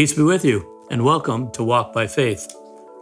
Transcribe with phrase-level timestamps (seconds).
[0.00, 2.50] Peace be with you, and welcome to Walk by Faith.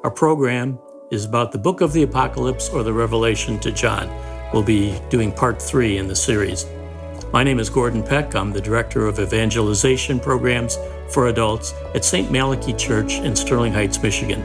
[0.02, 0.81] Our program
[1.13, 4.11] is about the book of the Apocalypse or the Revelation to John.
[4.53, 6.66] We'll be doing part three in the series.
[7.32, 8.34] My name is Gordon Peck.
[8.34, 10.76] I'm the Director of Evangelization Programs
[11.11, 12.32] for Adults at St.
[12.32, 14.42] Malachy Church in Sterling Heights, Michigan.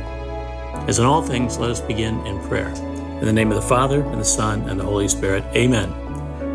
[0.87, 2.69] As in all things, let us begin in prayer.
[2.69, 5.89] In the name of the Father, and the Son, and the Holy Spirit, amen.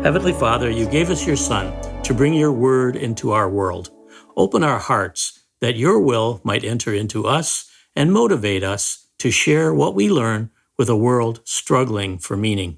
[0.01, 1.73] Heavenly Father, you gave us your Son
[2.03, 3.89] to bring your word into our world.
[4.37, 9.73] Open our hearts that your will might enter into us and motivate us to share
[9.73, 12.77] what we learn with a world struggling for meaning.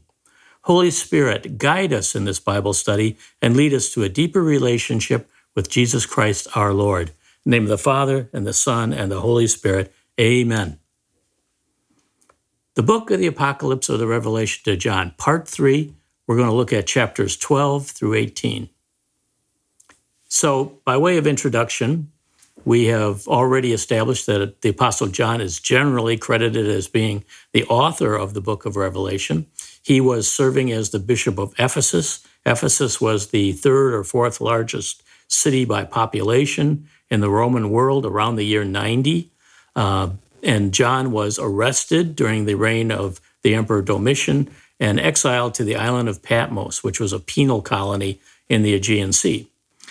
[0.63, 5.30] Holy Spirit, guide us in this Bible study and lead us to a deeper relationship
[5.55, 7.09] with Jesus Christ our Lord.
[7.45, 9.94] In the name of the Father, and the Son, and the Holy Spirit.
[10.20, 10.80] Amen.
[12.75, 15.95] The book of the Apocalypse or the Revelation to John, part three,
[16.27, 18.70] we're going to look at chapters 12 through 18.
[20.27, 22.11] So, by way of introduction,
[22.65, 28.16] we have already established that the Apostle John is generally credited as being the author
[28.16, 29.47] of the book of Revelation.
[29.81, 32.25] He was serving as the bishop of Ephesus.
[32.45, 38.35] Ephesus was the third or fourth largest city by population in the Roman world around
[38.35, 39.30] the year 90.
[39.75, 40.09] Uh,
[40.43, 44.49] and John was arrested during the reign of the Emperor Domitian
[44.80, 49.13] and exiled to the island of Patmos, which was a penal colony in the Aegean
[49.13, 49.47] Sea.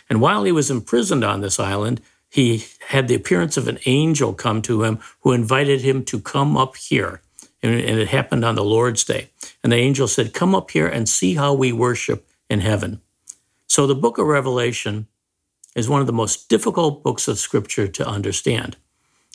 [0.08, 2.00] And while he was imprisoned on this island,
[2.30, 6.56] he had the appearance of an angel come to him who invited him to come
[6.56, 7.22] up here.
[7.62, 9.30] And it happened on the Lord's Day.
[9.62, 13.02] And the angel said, Come up here and see how we worship in heaven.
[13.66, 15.08] So the book of Revelation
[15.74, 18.76] is one of the most difficult books of scripture to understand.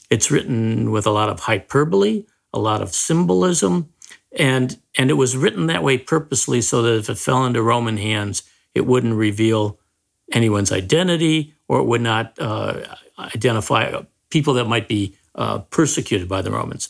[0.09, 3.89] It's written with a lot of hyperbole, a lot of symbolism,
[4.37, 7.97] and, and it was written that way purposely so that if it fell into Roman
[7.97, 9.79] hands, it wouldn't reveal
[10.31, 12.81] anyone's identity or it would not uh,
[13.17, 16.89] identify people that might be uh, persecuted by the Romans.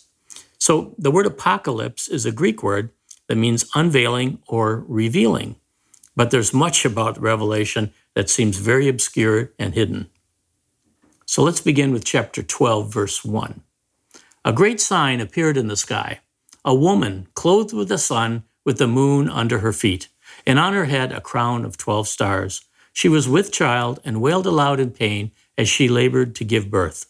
[0.57, 2.89] So the word apocalypse is a Greek word
[3.27, 5.55] that means unveiling or revealing.
[6.15, 10.09] But there's much about Revelation that seems very obscure and hidden.
[11.25, 13.61] So let's begin with chapter 12, verse 1.
[14.45, 16.21] A great sign appeared in the sky
[16.63, 20.07] a woman clothed with the sun, with the moon under her feet,
[20.47, 22.64] and on her head a crown of 12 stars.
[22.95, 27.07] She was with child and wailed aloud in pain as she labored to give birth.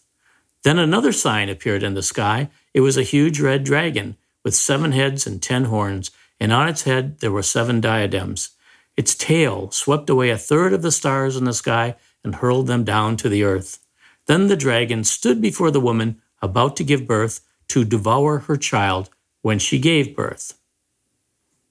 [0.64, 2.50] Then another sign appeared in the sky.
[2.74, 6.10] It was a huge red dragon with seven heads and ten horns,
[6.40, 8.50] and on its head there were seven diadems.
[8.96, 11.94] Its tail swept away a third of the stars in the sky
[12.24, 13.78] and hurled them down to the earth.
[14.26, 19.08] Then the dragon stood before the woman about to give birth to devour her child
[19.42, 20.58] when she gave birth.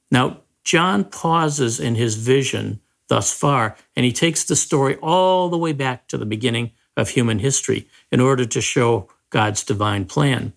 [0.10, 3.76] Now, John pauses in his vision thus far.
[3.96, 7.88] And he takes the story all the way back to the beginning of human history
[8.12, 10.54] in order to show God's divine plan.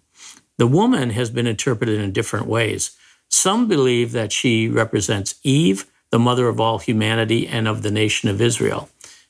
[0.57, 2.97] The woman has been interpreted in different ways.
[3.29, 8.29] Some believe that she represents Eve, the mother of all humanity and of the nation
[8.29, 8.89] of Israel.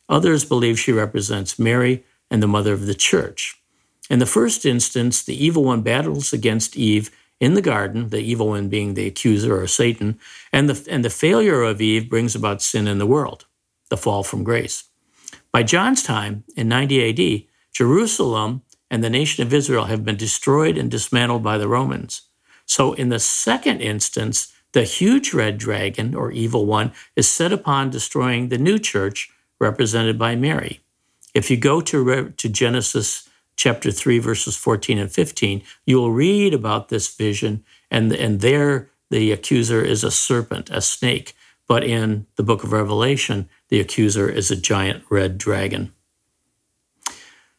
[0.09, 3.61] Others believe she represents Mary and the mother of the church.
[4.09, 8.49] In the first instance, the evil one battles against Eve in the garden, the evil
[8.49, 10.19] one being the accuser or Satan,
[10.53, 13.47] and the, and the failure of Eve brings about sin in the world,
[13.91, 14.85] the fall from grace.
[15.53, 20.77] By John's time, in 90 AD, Jerusalem and the nation of Israel have been destroyed
[20.77, 22.23] and dismantled by the Romans.
[22.67, 27.91] So, in the second instance, the huge red dragon, or evil one, is set upon
[27.91, 30.81] destroying the new church, represented by Mary.
[31.35, 33.28] If you go to, to Genesis
[33.59, 38.89] chapter 3, verses 14 and 15, you will read about this vision, and, and there
[39.11, 41.35] the accuser is a serpent, a snake.
[41.67, 45.93] But in the book of Revelation, the accuser is a giant red dragon.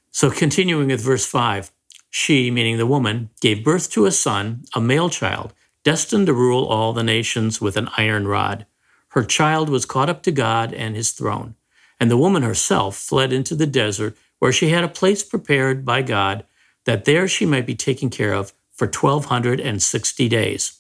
[0.10, 1.72] So, continuing with verse 5,
[2.10, 6.66] she, meaning the woman, gave birth to a son, a male child, destined to rule
[6.66, 8.66] all the nations with an iron rod.
[9.10, 11.56] Her child was caught up to God and his throne.
[12.00, 16.02] And the woman herself fled into the desert where she had a place prepared by
[16.02, 16.46] God
[16.86, 20.80] that there she might be taken care of for 1260 days.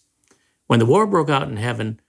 [0.68, 2.00] When the war broke out in heaven,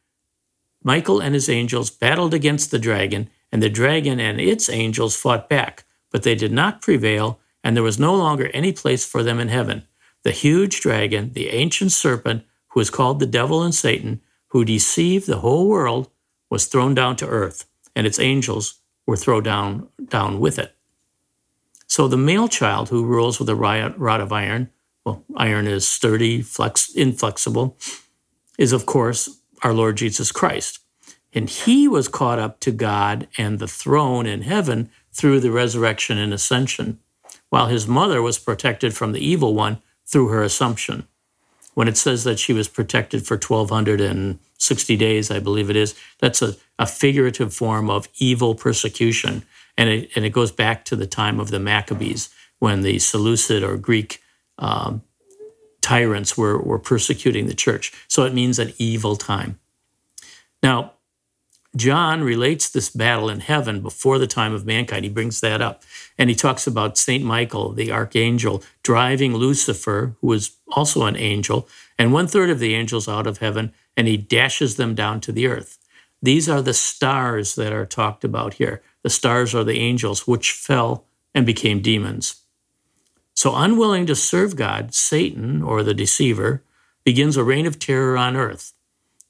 [0.83, 5.49] Michael and his angels battled against the dragon, and the dragon and its angels fought
[5.49, 9.39] back, but they did not prevail, and there was no longer any place for them
[9.39, 9.87] in heaven.
[10.23, 15.27] The huge dragon, the ancient serpent, who is called the devil and Satan, who deceived
[15.27, 16.11] the whole world,
[16.49, 20.75] was thrown down to earth, and its angels were thrown down, down with it.
[21.91, 24.71] So the male child who rules with a rod of iron,
[25.05, 27.79] well, iron is sturdy, flex, inflexible,
[28.59, 30.81] is of course our Lord Jesus Christ.
[31.35, 36.19] And he was caught up to God and the throne in heaven through the resurrection
[36.19, 37.01] and ascension.
[37.51, 41.07] while his mother was protected from the evil one through her assumption.
[41.75, 46.43] When it says that she was protected for 1260 days, I believe it is, that's
[46.43, 49.45] a, a figurative form of evil persecution.
[49.81, 52.29] And it, and it goes back to the time of the Maccabees
[52.59, 54.21] when the Seleucid or Greek
[54.59, 55.03] um,
[55.81, 57.91] tyrants were, were persecuting the church.
[58.07, 59.59] So it means an evil time.
[60.63, 60.93] Now,
[61.75, 65.05] John relates this battle in heaven before the time of mankind.
[65.05, 65.83] He brings that up.
[66.19, 67.25] And he talks about St.
[67.25, 71.67] Michael, the archangel, driving Lucifer, who was also an angel,
[71.99, 75.33] and one third of the angels out of heaven, and he dashes them down to
[75.33, 75.79] the earth.
[76.21, 78.83] These are the stars that are talked about here.
[79.03, 82.43] The stars are the angels which fell and became demons.
[83.35, 86.63] So, unwilling to serve God, Satan, or the deceiver,
[87.05, 88.75] begins a reign of terror on earth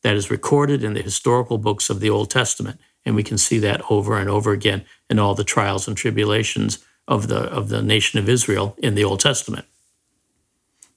[0.02, 2.80] that is recorded in the historical books of the Old Testament.
[3.04, 6.84] And we can see that over and over again in all the trials and tribulations
[7.06, 9.66] of the, of the nation of Israel in the Old Testament.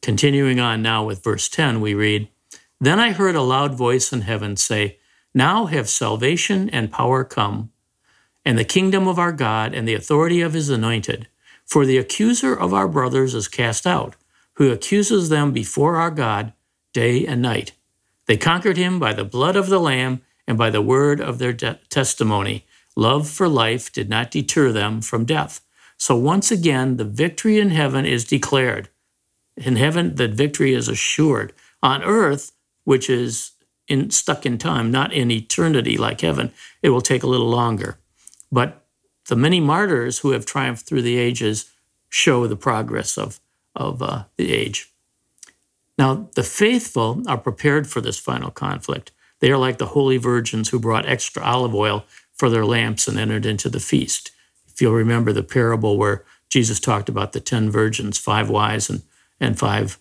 [0.02, 2.28] Continuing on now with verse 10, we read
[2.80, 4.98] Then I heard a loud voice in heaven say,
[5.34, 7.72] Now have salvation and power come,
[8.46, 11.28] and the kingdom of our God and the authority of his anointed.
[11.66, 14.16] For the accuser of our brothers is cast out,
[14.56, 16.54] who accuses them before our God
[16.94, 17.72] day and night.
[18.28, 21.54] They conquered him by the blood of the Lamb and by the word of their
[21.54, 22.66] de- testimony.
[22.96, 25.62] Love for life did not deter them from death.
[25.98, 28.90] So once again, the victory in heaven is declared.
[29.58, 31.54] In heaven, the victory is assured.
[31.82, 32.52] On earth,
[32.84, 33.52] which is
[33.88, 36.52] in, stuck in time, not in eternity like heaven,
[36.82, 37.98] it will take a little longer.
[38.54, 38.86] But
[39.30, 41.72] the many martyrs who have triumphed through the ages
[42.08, 43.40] show the progress of,
[43.76, 44.94] of uh, the age.
[45.98, 49.12] Now, the faithful are prepared for this final conflict.
[49.40, 53.18] They are like the holy virgins who brought extra olive oil for their lamps and
[53.18, 54.30] entered into the feast.
[54.68, 59.02] If you'll remember the parable where Jesus talked about the 10 virgins, five wise and,
[59.40, 59.98] and five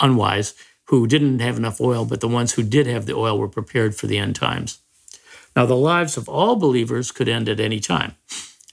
[0.00, 0.54] unwise,
[0.84, 3.94] who didn't have enough oil, but the ones who did have the oil were prepared
[3.94, 4.78] for the end times.
[5.56, 8.16] Now, the lives of all believers could end at any time.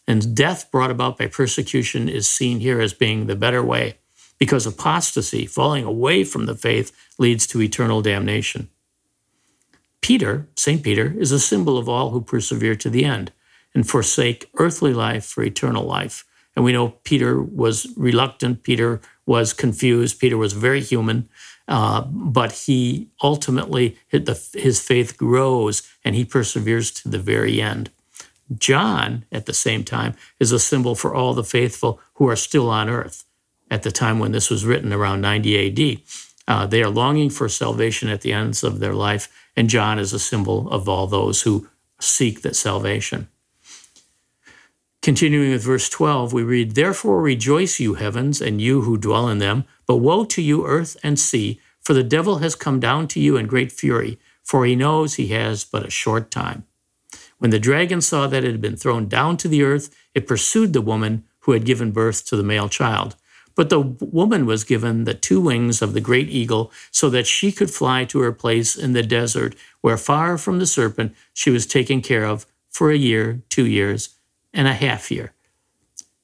[0.07, 3.97] And death brought about by persecution is seen here as being the better way
[4.39, 8.69] because apostasy, falling away from the faith, leads to eternal damnation.
[10.01, 10.81] Peter, St.
[10.81, 13.31] Peter, is a symbol of all who persevere to the end
[13.75, 16.25] and forsake earthly life for eternal life.
[16.55, 21.29] And we know Peter was reluctant, Peter was confused, Peter was very human,
[21.71, 27.89] uh, but he ultimately, his faith grows and he perseveres to the very end.
[28.57, 32.69] John, at the same time, is a symbol for all the faithful who are still
[32.69, 33.23] on earth
[33.69, 36.01] at the time when this was written around 90 AD.
[36.45, 40.11] Uh, they are longing for salvation at the ends of their life, and John is
[40.11, 41.69] a symbol of all those who
[42.01, 43.29] seek that salvation.
[45.01, 49.37] Continuing with verse 12, we read, Therefore rejoice, you heavens, and you who dwell in
[49.37, 53.19] them, but woe to you, earth and sea, for the devil has come down to
[53.19, 56.63] you in great fury, for he knows he has but a short time.
[57.39, 60.71] When the dragon saw that it had been thrown down to the earth, it pursued
[60.71, 63.17] the woman who had given birth to the male child.
[63.53, 67.51] But the woman was given the two wings of the great eagle so that she
[67.51, 71.65] could fly to her place in the desert, where far from the serpent she was
[71.67, 74.15] taken care of for a year, two years,
[74.53, 75.33] and a half year.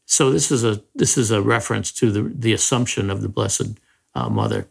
[0.08, 3.78] So this is a this is a reference to the, the assumption of the Blessed
[4.16, 4.68] uh, Mother.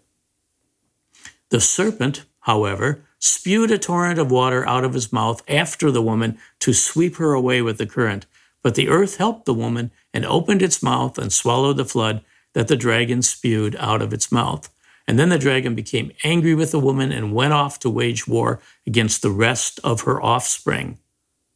[1.50, 6.38] The serpent, however, spewed a torrent of water out of his mouth after the woman
[6.60, 8.24] to sweep her away with the current.
[8.62, 12.24] But the earth helped the woman and opened its mouth and swallowed the flood
[12.54, 14.70] that the dragon spewed out of its mouth.
[15.06, 18.58] And then the dragon became angry with the woman and went off to wage war
[18.86, 20.98] against the rest of her offspring.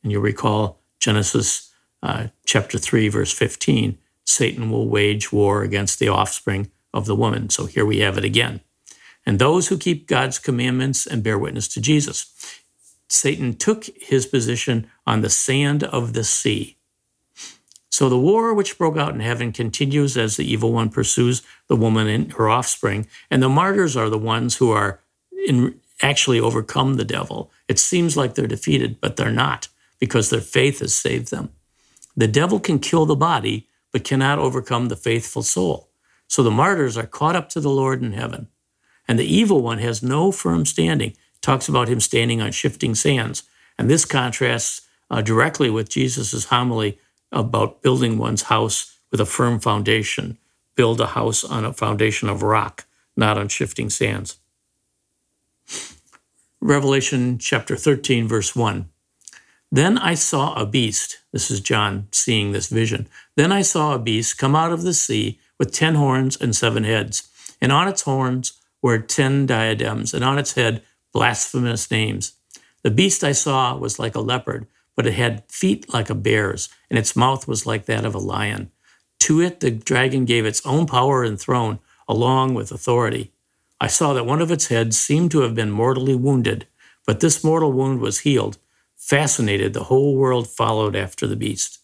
[0.03, 1.70] And you recall Genesis
[2.03, 7.51] uh, chapter 3, verse 15 Satan will wage war against the offspring of the woman.
[7.51, 8.61] So here we have it again.
[9.27, 12.33] And those who keep God's commandments and bear witness to Jesus.
[13.09, 16.77] Satan took his position on the sand of the sea.
[17.91, 21.77] So the war which broke out in heaven continues as the evil one pursues the
[21.77, 23.09] woman and her offspring.
[23.31, 25.01] And the martyrs are the ones who are
[25.47, 27.51] in, actually overcome the devil.
[27.69, 31.51] It seems like they're defeated, but they're not because their faith has saved them.
[32.21, 35.89] The devil can kill the body, but cannot overcome the faithful soul.
[36.29, 38.49] So the martyrs are caught up to the Lord in heaven.
[39.09, 41.17] And the evil one has no firm standing.
[41.41, 43.45] talks about him standing on shifting sands.
[43.79, 46.99] And this contrasts uh, directly with Jesus' homily
[47.33, 50.37] about building one's house with a firm foundation.
[50.75, 52.85] Build a house on a foundation of rock,
[53.17, 54.37] not on shifting sands.
[56.61, 58.91] Revelation chapter 13, verse 1.
[59.73, 61.19] Then I saw a beast.
[61.33, 63.09] This is John seeing this vision.
[63.37, 66.83] Then I saw a beast come out of the sea with ten horns and seven
[66.83, 67.29] heads,
[67.61, 72.33] and on its horns were ten diadems, and on its head blasphemous names.
[72.83, 76.69] The beast I saw was like a leopard, but it had feet like a bear's,
[76.89, 78.71] and its mouth was like that of a lion.
[79.21, 83.33] To it the dragon gave its own power and throne, along with authority.
[83.81, 86.67] I saw that one of its heads seemed to have been mortally wounded,
[87.07, 88.59] but this mortal wound was healed.
[89.11, 91.81] Fascinated, the whole world followed after the beast.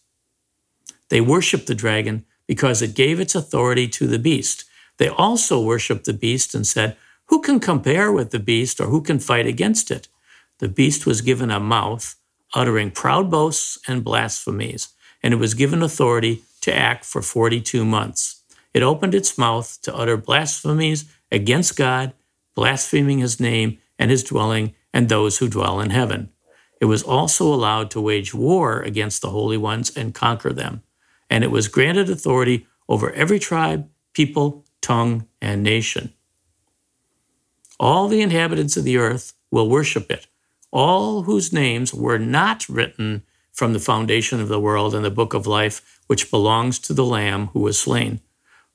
[1.09, 4.63] They worshiped the dragon because it gave its authority to the beast.
[4.95, 9.01] They also worshiped the beast and said, Who can compare with the beast or who
[9.01, 10.07] can fight against it?
[10.59, 12.15] The beast was given a mouth,
[12.55, 18.41] uttering proud boasts and blasphemies, and it was given authority to act for 42 months.
[18.73, 22.13] It opened its mouth to utter blasphemies against God,
[22.55, 26.29] blaspheming his name and his dwelling and those who dwell in heaven.
[26.79, 30.83] It was also allowed to wage war against the holy ones and conquer them
[31.29, 36.13] and it was granted authority over every tribe, people, tongue, and nation.
[37.79, 40.27] All the inhabitants of the earth will worship it,
[40.71, 45.33] all whose names were not written from the foundation of the world in the book
[45.33, 48.21] of life, which belongs to the Lamb who was slain.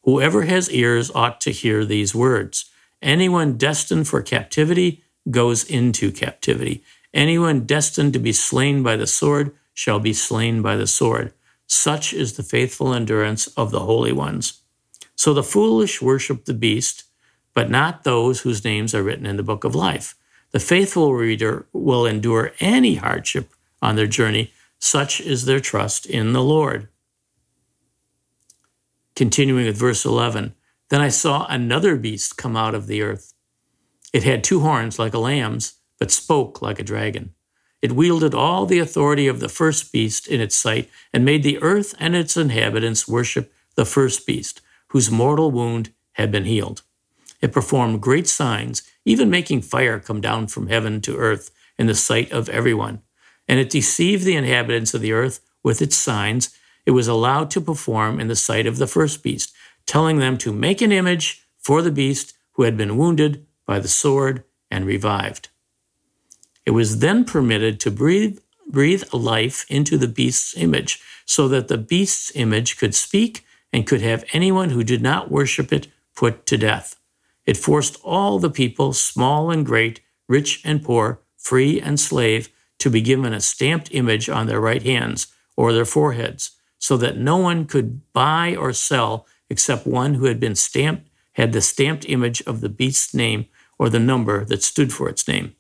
[0.05, 2.67] Whoever has ears ought to hear these words.
[3.01, 6.85] Anyone destined for captivity goes into captivity.
[7.15, 11.33] Anyone destined to be slain by the sword shall be slain by the sword.
[11.67, 14.63] Such is the faithful endurance of the holy ones.
[15.15, 17.05] So the foolish worship the beast,
[17.55, 20.15] but not those whose names are written in the book of life.
[20.53, 24.53] The faithful reader will endure any hardship on their journey.
[24.79, 26.89] Such is their trust in the Lord.
[29.15, 30.55] Continuing with verse 11
[30.89, 33.33] Then I saw another beast come out of the earth.
[34.13, 37.33] It had two horns like a lamb's, but spoke like a dragon.
[37.81, 41.63] It wielded all the authority of the first beast in its sight and made the
[41.63, 46.83] earth and its inhabitants worship the first beast, whose mortal wound had been healed.
[47.41, 51.95] It performed great signs, even making fire come down from heaven to earth in the
[51.95, 53.03] sight of everyone.
[53.47, 56.53] And it deceived the inhabitants of the earth with its signs
[56.85, 59.55] it was allowed to perform in the sight of the first beast,
[59.87, 63.87] telling them to make an image for the beast who had been wounded by the
[63.87, 65.51] sword and revived.
[66.65, 68.39] It was then permitted to breathe,
[68.69, 74.03] breathe life into the beast's image so that the beast's image could speak and could
[74.03, 76.97] have anyone who did not worship it put to death.
[77.47, 82.91] It forced all the people, small and great, rich and poor, free and slave, to
[82.91, 87.37] be given a stamped image on their right hands or their foreheads, so that no
[87.37, 92.43] one could buy or sell except one who had been stamped, had the stamped image
[92.43, 93.47] of the beast's name
[93.79, 95.55] or the number that stood for its name.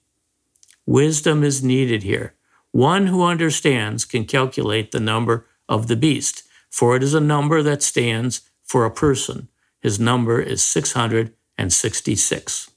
[0.86, 2.34] Wisdom is needed here.
[2.72, 7.62] One who understands can calculate the number of the beast, for it is a number
[7.62, 9.48] that stands for a person.
[9.80, 12.70] His number is 666.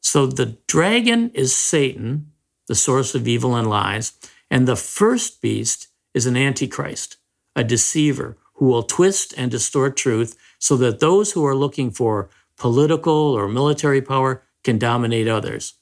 [0.00, 2.32] So the dragon is Satan,
[2.66, 4.14] the source of evil and lies,
[4.50, 7.16] and the first beast is an antichrist,
[7.54, 12.28] a deceiver who will twist and distort truth so that those who are looking for
[12.56, 15.74] political or military power can dominate others.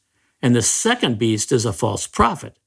[0.43, 2.59] And the second beast is a false prophet,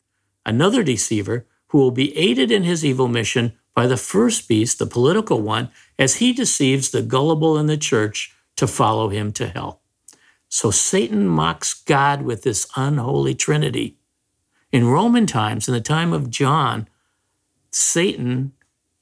[0.45, 4.85] another deceiver who will be aided in his evil mission by the first beast, the
[4.85, 9.81] political one, as he deceives the gullible in the church to follow him to hell.
[10.47, 13.97] So Satan mocks God with this unholy trinity.
[14.71, 16.87] In Roman times, in the time of John,
[17.71, 18.53] Satan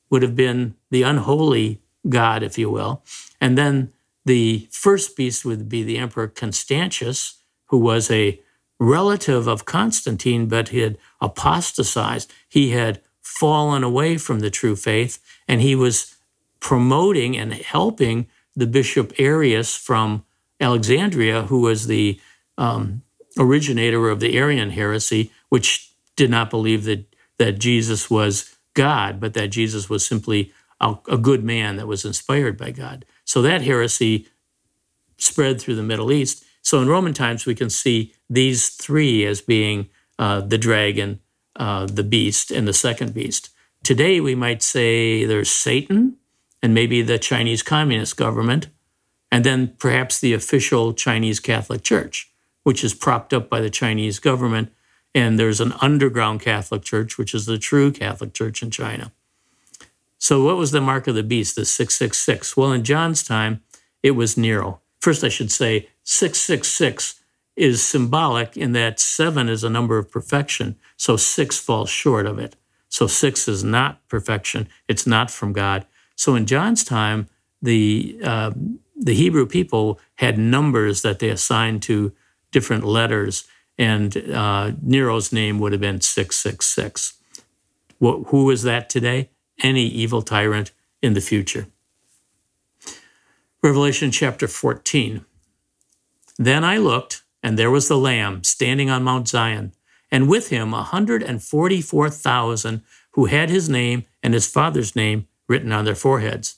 [0.10, 3.04] would have been the unholy God, if you will.
[3.42, 3.92] And then
[4.26, 8.40] the first beast would be the Emperor Constantius, who was a
[8.82, 12.34] relative of Constantine, but he had apostatized.
[12.50, 16.16] He had fallen away from the true faith, and he was
[16.60, 20.26] promoting and helping the Bishop Arius from
[20.60, 22.20] Alexandria, who was the
[22.58, 23.04] um,
[23.38, 27.06] originator of the Arian heresy, which did not believe that,
[27.38, 32.04] that Jesus was God, but that Jesus was simply a, a good man that was
[32.04, 33.06] inspired by God.
[33.26, 34.28] So that heresy
[35.18, 36.44] spread through the Middle East.
[36.62, 39.90] So in Roman times, we can see these three as being
[40.20, 41.20] uh, the dragon,
[41.56, 43.50] uh, the beast, and the second beast.
[43.84, 46.18] Today, we might say there's Satan
[46.62, 48.68] and maybe the Chinese Communist government,
[49.32, 52.32] and then perhaps the official Chinese Catholic Church,
[52.64, 54.72] which is propped up by the Chinese government.
[55.16, 59.12] And there's an underground Catholic Church, which is the true Catholic Church in China.
[60.20, 62.56] So, what was the mark of the beast, the 666?
[62.56, 63.62] Well, in John's time,
[64.04, 64.81] it was Nero.
[65.02, 67.22] First, I should say 666
[67.56, 72.40] is symbolic in that seven is a number of perfection, so six falls short of
[72.40, 72.56] it.
[72.88, 74.68] So six is not perfection.
[74.88, 75.86] It's not from God.
[76.16, 77.28] So in John's time,
[77.62, 78.52] the uh,
[78.96, 82.14] the Hebrew people had numbers that they assigned to
[82.52, 83.46] different letters,
[83.78, 87.14] and uh, Nero's name would have been six six six.
[88.00, 89.30] Who is that today?
[89.64, 91.68] Any evil tyrant in the future.
[93.64, 95.24] Revelation chapter 14.
[96.40, 99.74] Then I looked, and there was the Lamb standing on Mount Zion,
[100.10, 105.86] and with him a 144,000 who had his name and his father's name written on
[105.86, 106.56] their foreheads.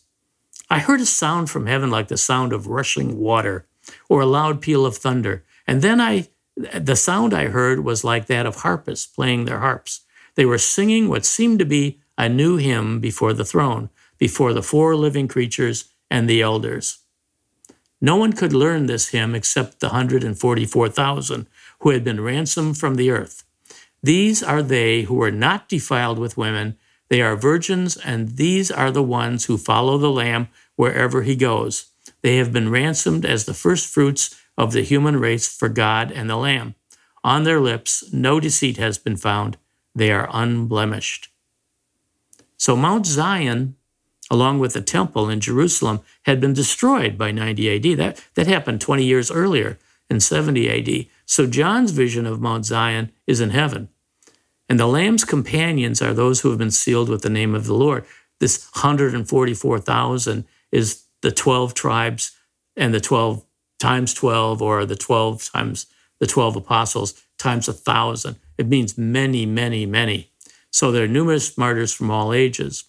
[0.69, 3.67] I heard a sound from heaven like the sound of rushing water
[4.07, 5.43] or a loud peal of thunder.
[5.67, 10.01] And then I the sound I heard was like that of harpists playing their harps.
[10.35, 14.63] They were singing what seemed to be a new hymn before the throne, before the
[14.63, 16.99] four living creatures and the elders.
[17.99, 21.47] No one could learn this hymn except the 144,000
[21.79, 23.43] who had been ransomed from the earth.
[24.03, 26.77] These are they who are not defiled with women.
[27.09, 31.89] They are virgins, and these are the ones who follow the Lamb wherever he goes.
[32.21, 36.29] They have been ransomed as the first fruits of the human race for God and
[36.29, 36.75] the Lamb.
[37.23, 39.57] On their lips, no deceit has been found.
[39.95, 41.29] They are unblemished.
[42.57, 43.77] So, Mount Zion,
[44.33, 47.97] along with the temple in Jerusalem, had been destroyed by 90 AD.
[47.99, 49.77] That, that happened 20 years earlier
[50.09, 51.05] in 70 AD.
[51.27, 53.89] So, John's vision of Mount Zion is in heaven.
[54.67, 57.75] And the Lamb's companions are those who have been sealed with the name of the
[57.75, 58.05] Lord.
[58.39, 62.31] This 144,000 is the 12 tribes
[62.75, 63.45] and the 12
[63.79, 65.85] times 12 or the 12 times
[66.19, 68.37] the 12 apostles times a thousand.
[68.57, 70.31] It means many, many, many.
[70.71, 72.85] So there are numerous martyrs from all ages.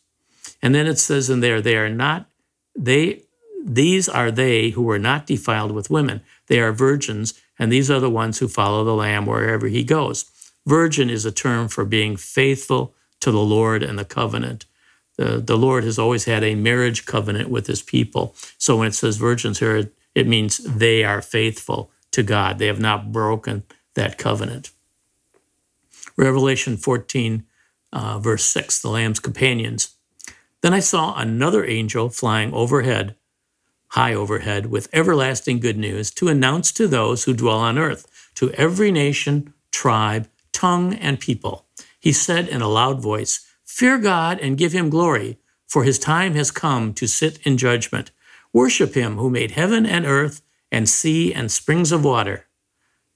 [0.64, 2.26] And then it says in there, they are not,
[2.74, 3.24] they,
[3.62, 6.22] these are they who were not defiled with women.
[6.46, 10.24] They are virgins, and these are the ones who follow the Lamb wherever he goes.
[10.66, 14.64] Virgin is a term for being faithful to the Lord and the covenant.
[15.18, 18.34] The, the Lord has always had a marriage covenant with his people.
[18.56, 22.58] So when it says virgins here, it, it means they are faithful to God.
[22.58, 23.64] They have not broken
[23.96, 24.70] that covenant.
[26.16, 27.44] Revelation 14,
[27.92, 29.93] uh, verse 6, the Lamb's companions.
[30.64, 33.16] Then I saw another angel flying overhead,
[33.88, 38.50] high overhead, with everlasting good news to announce to those who dwell on earth, to
[38.52, 41.66] every nation, tribe, tongue, and people.
[42.00, 46.32] He said in a loud voice, Fear God and give him glory, for his time
[46.32, 48.10] has come to sit in judgment.
[48.50, 50.40] Worship him who made heaven and earth
[50.72, 52.46] and sea and springs of water.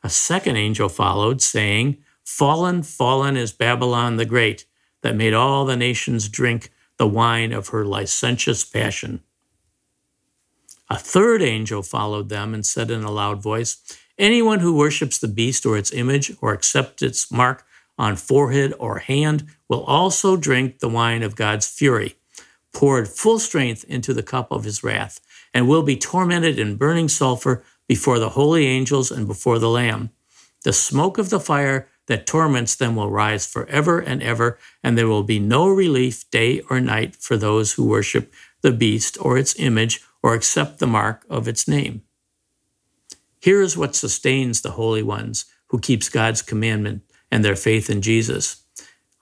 [0.05, 4.67] A second angel followed, saying, Fallen, fallen is Babylon the Great,
[5.01, 9.23] that made all the nations drink the wine of her licentious passion.
[10.91, 13.79] A third angel followed them and said in a loud voice,
[14.19, 17.65] Anyone who worships the beast or its image or accepts its mark
[17.99, 22.17] on forehead or hand will also drink the wine of God's fury,
[22.73, 25.21] poured full strength into the cup of his wrath,
[25.55, 30.11] and will be tormented in burning sulfur before the holy angels and before the Lamb.
[30.65, 35.07] The smoke of the fire that torments them will rise forever and ever, and there
[35.07, 39.59] will be no relief day or night for those who worship the beast or its
[39.59, 42.03] image or accept the mark of its name.
[43.41, 48.03] Here is what sustains the holy ones who keeps God's commandment and their faith in
[48.03, 48.65] Jesus.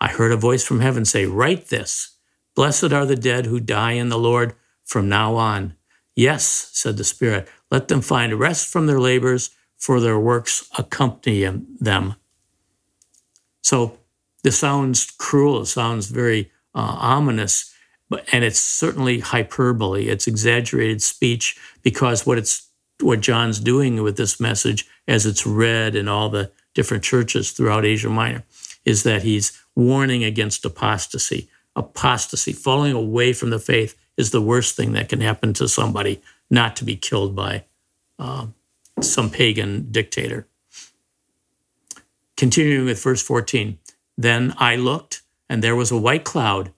[0.01, 2.17] I heard a voice from heaven say, Write this
[2.55, 5.77] Blessed are the dead who die in the Lord from now on.
[6.15, 11.45] Yes, said the Spirit, let them find rest from their labors, for their works accompany
[11.79, 12.17] them.
[13.67, 13.99] So
[14.45, 17.75] this sounds cruel, it sounds very uh, ominous,
[18.09, 20.07] but and it's certainly hyperbole.
[20.07, 22.69] It's exaggerated speech because what it's
[23.01, 27.85] what John's doing with this message, as it's read in all the different churches throughout
[27.85, 28.45] Asia Minor,
[28.85, 31.49] is that he's warning against apostasy.
[31.75, 36.23] Apostasy, falling away from the faith, is the worst thing that can happen to somebody,
[36.49, 37.65] not to be killed by
[38.21, 38.47] uh,
[39.01, 40.47] some pagan dictator.
[42.37, 43.79] Continuing with verse 14
[44.19, 46.73] Then I looked, and there was a white cloud,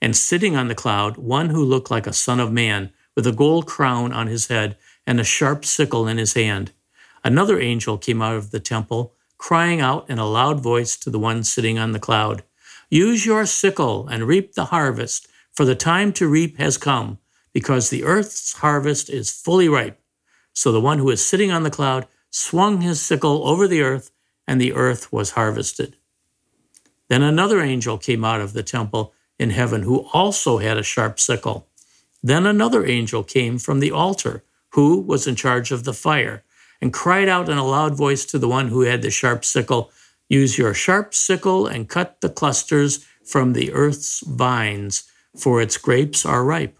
[0.00, 3.32] and sitting on the cloud, one who looked like a son of man, with a
[3.32, 6.72] gold crown on his head and a sharp sickle in his hand.
[7.24, 11.18] Another angel came out of the temple crying out in a loud voice to the
[11.18, 12.44] one sitting on the cloud
[12.88, 17.18] Use your sickle and reap the harvest, for the time to reap has come,
[17.52, 19.98] because the earth's harvest is fully ripe.
[20.52, 24.12] So the one who is sitting on the cloud swung his sickle over the earth,
[24.46, 25.96] and the earth was harvested.
[27.08, 31.18] Then another angel came out of the temple in heaven, who also had a sharp
[31.18, 31.68] sickle.
[32.22, 36.44] Then another angel came from the altar, who was in charge of the fire
[36.80, 39.90] and cried out in a loud voice to the one who had the sharp sickle
[40.32, 45.04] Use your sharp sickle and cut the clusters from the earth's vines,
[45.36, 46.78] for its grapes are ripe.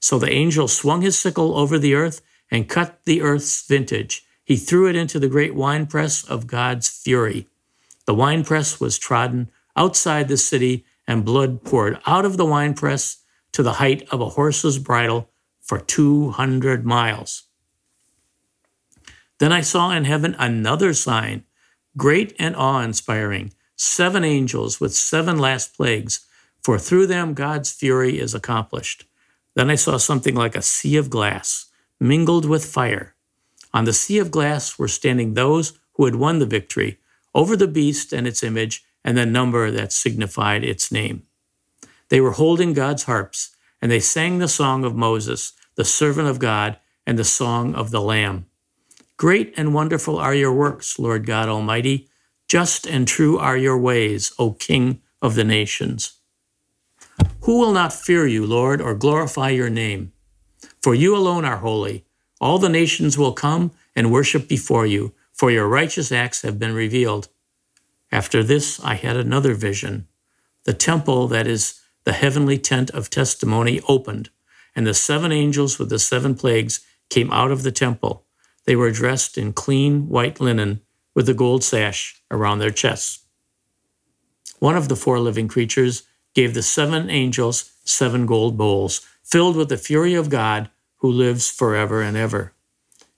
[0.00, 4.24] So the angel swung his sickle over the earth and cut the earth's vintage.
[4.50, 7.46] He threw it into the great winepress of God's fury.
[8.06, 13.18] The winepress was trodden outside the city, and blood poured out of the winepress
[13.52, 17.44] to the height of a horse's bridle for 200 miles.
[19.38, 21.44] Then I saw in heaven another sign,
[21.96, 26.26] great and awe inspiring seven angels with seven last plagues,
[26.60, 29.04] for through them God's fury is accomplished.
[29.54, 31.66] Then I saw something like a sea of glass,
[32.00, 33.14] mingled with fire.
[33.72, 36.98] On the sea of glass were standing those who had won the victory
[37.34, 41.22] over the beast and its image and the number that signified its name.
[42.08, 46.38] They were holding God's harps, and they sang the song of Moses, the servant of
[46.38, 48.46] God, and the song of the Lamb.
[49.16, 52.08] Great and wonderful are your works, Lord God Almighty.
[52.48, 56.14] Just and true are your ways, O King of the nations.
[57.42, 60.12] Who will not fear you, Lord, or glorify your name?
[60.82, 62.06] For you alone are holy.
[62.40, 66.74] All the nations will come and worship before you, for your righteous acts have been
[66.74, 67.28] revealed.
[68.10, 70.08] After this, I had another vision.
[70.64, 74.30] The temple, that is the heavenly tent of testimony, opened,
[74.74, 78.24] and the seven angels with the seven plagues came out of the temple.
[78.64, 80.80] They were dressed in clean white linen
[81.14, 83.24] with a gold sash around their chests.
[84.58, 89.68] One of the four living creatures gave the seven angels seven gold bowls filled with
[89.68, 92.52] the fury of God who lives forever and ever.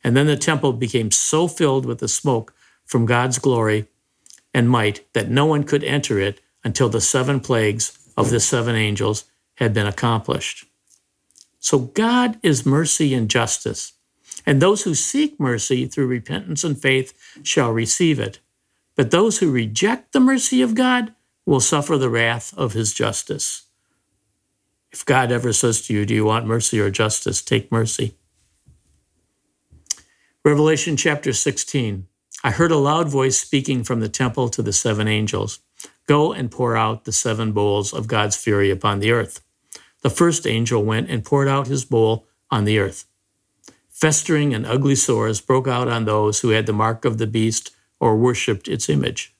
[0.03, 3.87] And then the temple became so filled with the smoke from God's glory
[4.53, 8.75] and might that no one could enter it until the seven plagues of the seven
[8.75, 10.67] angels had been accomplished.
[11.59, 13.93] So God is mercy and justice,
[14.45, 18.41] and those who seek mercy through repentance and faith shall receive it.
[18.97, 21.15] But those who reject the mercy of God
[21.47, 23.65] will suffer the wrath of his justice.
[24.93, 27.43] If God ever says to you, Do you want mercy or justice?
[27.43, 28.15] Take mercy.
[30.45, 32.07] Revelation chapter 16.
[32.45, 35.61] I heard a loud voice speaking from the temple to the seven angels
[36.07, 39.41] Go and pour out the seven bowls of God's fury upon the earth.
[40.03, 43.07] The first angel went and poured out his bowl on the earth.
[43.89, 47.71] Festering and ugly sores broke out on those who had the mark of the beast
[48.01, 49.35] or worshipped its image.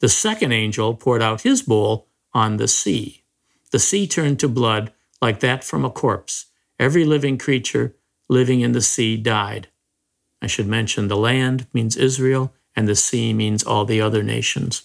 [0.00, 3.19] The second angel poured out his bowl on the sea.
[3.70, 6.46] The sea turned to blood like that from a corpse.
[6.78, 7.94] Every living creature
[8.28, 9.68] living in the sea died.
[10.40, 14.82] I should mention the land means Israel, and the sea means all the other nations.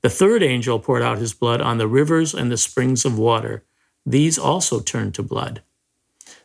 [0.00, 3.64] The third angel poured out his blood on the rivers and the springs of water.
[4.06, 5.62] These also turned to blood.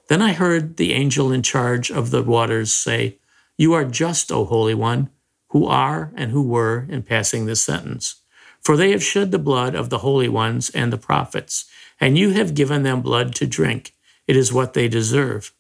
[0.10, 3.20] Then I heard the angel in charge of the waters say,
[3.58, 5.10] You are just, O Holy One,
[5.50, 8.23] who are and who were, in passing this sentence.
[8.64, 11.66] For they have shed the blood of the holy ones and the prophets,
[12.00, 13.94] and you have given them blood to drink.
[14.26, 15.54] It is what they deserve.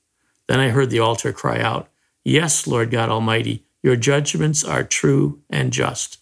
[0.48, 1.89] Then I heard the altar cry out,
[2.24, 6.20] Yes, Lord God Almighty, your judgments are true and just.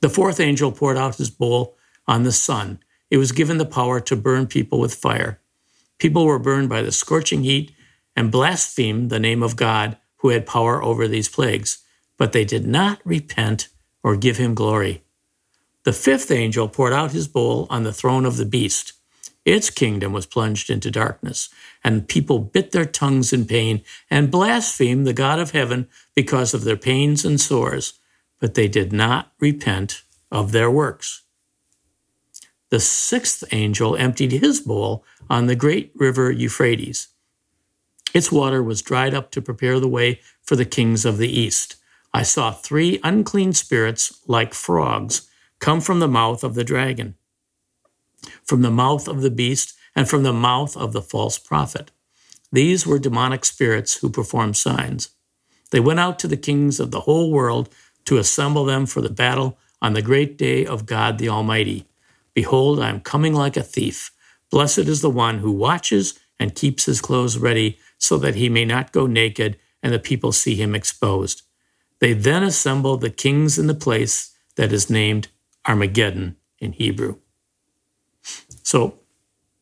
[0.00, 1.76] The fourth angel poured out his bowl
[2.08, 2.78] on the sun.
[3.10, 5.40] It was given the power to burn people with fire.
[5.98, 7.72] People were burned by the scorching heat
[8.16, 11.78] and blasphemed the name of God who had power over these plagues,
[12.16, 13.68] but they did not repent
[14.02, 15.02] or give him glory.
[15.84, 18.92] The fifth angel poured out his bowl on the throne of the beast.
[19.46, 21.48] Its kingdom was plunged into darkness,
[21.82, 26.64] and people bit their tongues in pain and blasphemed the God of heaven because of
[26.64, 27.94] their pains and sores,
[28.38, 31.22] but they did not repent of their works.
[32.68, 37.08] The sixth angel emptied his bowl on the great river Euphrates.
[38.12, 41.76] Its water was dried up to prepare the way for the kings of the east.
[42.12, 45.29] I saw three unclean spirits like frogs
[45.60, 47.14] come from the mouth of the dragon
[48.44, 51.90] from the mouth of the beast and from the mouth of the false prophet.
[52.52, 55.10] These were demonic spirits who performed signs.
[55.70, 57.68] They went out to the kings of the whole world
[58.06, 61.86] to assemble them for the battle on the great day of God the Almighty.
[62.34, 64.10] Behold, I am coming like a thief.
[64.50, 68.64] Blessed is the one who watches and keeps his clothes ready so that he may
[68.64, 71.42] not go naked and the people see him exposed.
[72.00, 75.28] They then assembled the kings in the place that is named
[75.70, 77.18] Armageddon in Hebrew.
[78.64, 78.98] So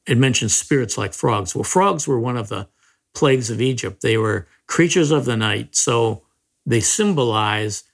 [0.06, 1.54] it mentions spirits like frogs.
[1.54, 2.66] Well, frogs were one of the
[3.14, 4.00] plagues of Egypt.
[4.00, 5.76] They were creatures of the night.
[5.76, 6.22] So
[6.64, 7.84] they symbolize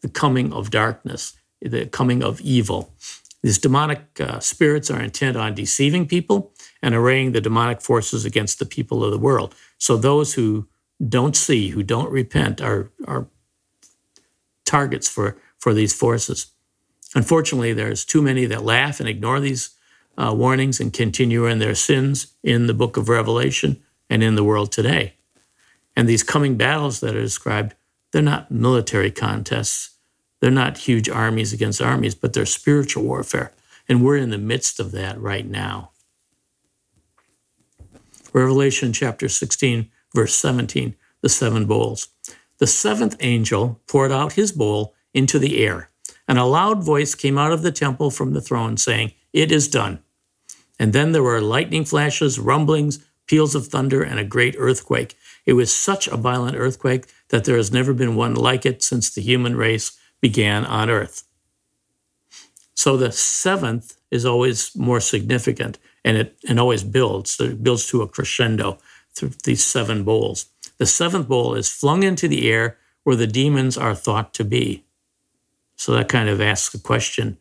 [0.00, 2.94] the coming of darkness, the coming of evil.
[3.42, 8.60] These demonic uh, spirits are intent on deceiving people and arraying the demonic forces against
[8.60, 9.56] the people of the world.
[9.76, 10.68] So those who
[11.08, 13.26] don't see, who don't repent, are, are
[14.64, 16.52] targets for, for these forces.
[17.14, 19.70] Unfortunately, there's too many that laugh and ignore these
[20.16, 24.44] uh, warnings and continue in their sins in the book of Revelation and in the
[24.44, 25.14] world today.
[25.96, 27.74] And these coming battles that are described,
[28.12, 29.90] they're not military contests.
[30.40, 33.52] They're not huge armies against armies, but they're spiritual warfare.
[33.88, 35.90] And we're in the midst of that right now.
[38.32, 42.08] Revelation chapter 16, verse 17, the seven bowls.
[42.58, 45.89] The seventh angel poured out his bowl into the air,
[46.30, 49.66] and a loud voice came out of the temple from the throne saying, It is
[49.66, 49.98] done.
[50.78, 55.16] And then there were lightning flashes, rumblings, peals of thunder, and a great earthquake.
[55.44, 59.10] It was such a violent earthquake that there has never been one like it since
[59.10, 61.24] the human race began on earth.
[62.74, 67.40] So the seventh is always more significant and it and always builds.
[67.40, 68.78] It builds to a crescendo
[69.16, 70.46] through these seven bowls.
[70.78, 74.84] The seventh bowl is flung into the air where the demons are thought to be.
[75.80, 77.38] So that kind of asks a question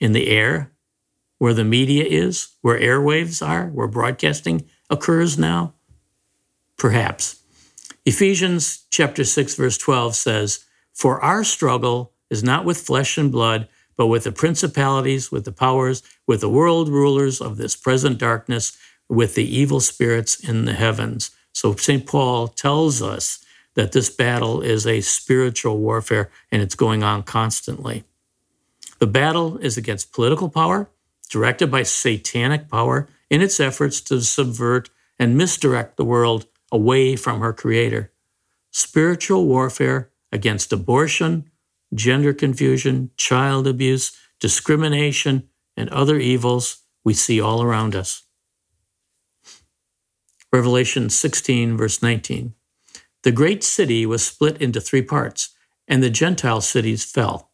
[0.00, 0.72] in the air,
[1.38, 5.72] where the media is, where airwaves are, where broadcasting occurs now?
[6.76, 7.36] Perhaps.
[8.04, 13.68] Ephesians chapter 6 verse 12 says, "For our struggle is not with flesh and blood,
[13.96, 18.72] but with the principalities, with the powers, with the world rulers of this present darkness,
[19.08, 22.04] with the evil spirits in the heavens." So St.
[22.04, 23.38] Paul tells us
[23.76, 28.04] that this battle is a spiritual warfare and it's going on constantly.
[28.98, 30.88] The battle is against political power,
[31.28, 37.40] directed by satanic power in its efforts to subvert and misdirect the world away from
[37.40, 38.10] her creator.
[38.70, 41.50] Spiritual warfare against abortion,
[41.94, 48.24] gender confusion, child abuse, discrimination, and other evils we see all around us.
[50.52, 52.54] Revelation 16, verse 19.
[53.26, 55.48] The great city was split into three parts,
[55.88, 57.50] and the Gentile cities fell.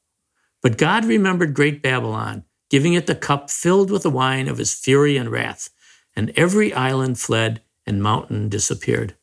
[0.60, 4.74] But God remembered great Babylon giving it the cup filled with the wine of his
[4.74, 5.70] fury and wrath.
[6.14, 9.14] And every island fled and mountain disappeared.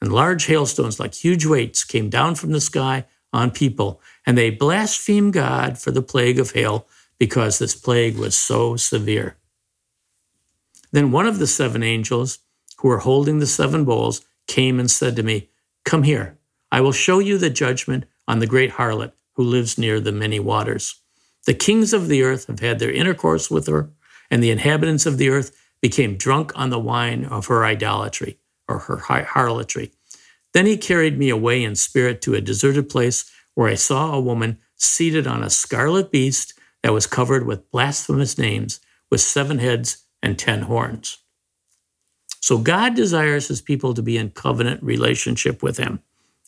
[0.00, 4.50] And large hailstones, like huge weights, came down from the sky on people, and they
[4.50, 6.86] blasphemed God for the plague of hail
[7.18, 9.38] because this plague was so severe.
[10.92, 12.38] Then one of the seven angels
[12.76, 15.48] who were holding the seven bowls came and said to me,
[15.84, 16.38] Come here,
[16.70, 20.38] I will show you the judgment on the great harlot who lives near the many
[20.38, 21.00] waters.
[21.46, 23.90] The kings of the earth have had their intercourse with her,
[24.30, 28.38] and the inhabitants of the earth became drunk on the wine of her idolatry
[28.68, 29.92] or her harlotry.
[30.52, 34.20] Then he carried me away in spirit to a deserted place where I saw a
[34.20, 40.04] woman seated on a scarlet beast that was covered with blasphemous names, with seven heads
[40.22, 41.18] and ten horns.
[42.40, 46.00] So God desires his people to be in covenant relationship with him.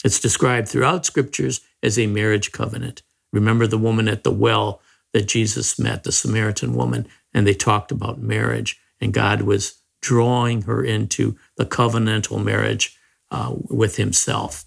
[0.05, 3.03] It's described throughout scriptures as a marriage covenant.
[3.33, 4.81] Remember the woman at the well
[5.13, 10.63] that Jesus met, the Samaritan woman, and they talked about marriage, and God was drawing
[10.63, 12.97] her into the covenantal marriage
[13.31, 14.65] uh, with himself.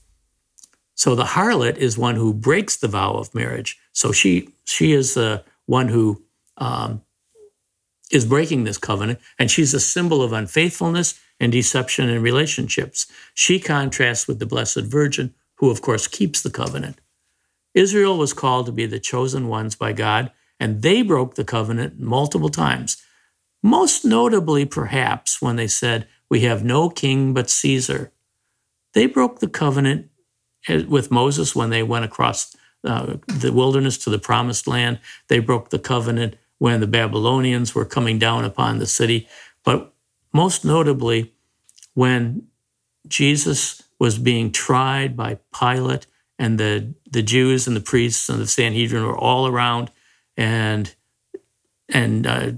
[0.95, 3.77] So the harlot is one who breaks the vow of marriage.
[3.91, 6.23] So she she is the one who
[6.57, 7.01] um,
[8.12, 13.08] is breaking this covenant, and she's a symbol of unfaithfulness and deception in relationships.
[13.34, 17.00] She contrasts with the Blessed Virgin, who of course keeps the covenant.
[17.74, 22.00] Israel was called to be the chosen ones by God, and they broke the covenant
[22.00, 22.98] multiple times.
[23.62, 28.12] Most notably, perhaps, when they said, We have no king but Caesar.
[28.94, 30.10] They broke the covenant
[30.68, 35.00] eh, with Moses when they went across uh, the wilderness to the promised land.
[35.28, 39.28] They broke the covenant when the Babylonians were coming down upon the city.
[39.63, 39.94] But
[40.34, 41.34] most notably,
[41.94, 42.48] when
[43.08, 48.48] Jesus was being tried by Pilate and the, the Jews and the priests and the
[48.48, 49.91] Sanhedrin were all around,
[50.38, 50.94] and
[51.89, 52.52] and uh,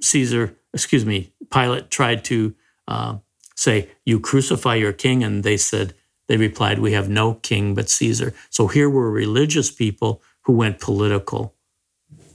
[0.00, 2.54] Caesar, excuse me, Pilate tried to
[2.88, 3.18] uh,
[3.54, 5.94] say, "You crucify your king," and they said,
[6.26, 10.80] they replied, "We have no king but Caesar." So here were religious people who went
[10.80, 11.54] political.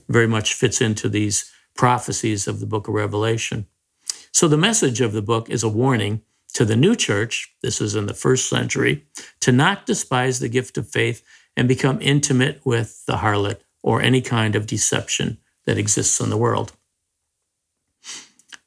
[0.08, 3.66] Very much fits into these prophecies of the Book of Revelation.
[4.32, 6.22] So the message of the book is a warning
[6.54, 9.04] to the new church, this is in the first century,
[9.40, 11.22] to not despise the gift of faith
[11.56, 16.36] and become intimate with the harlot or any kind of deception that exists in the
[16.36, 16.72] world.